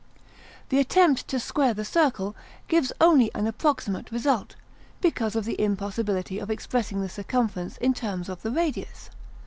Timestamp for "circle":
1.85-2.35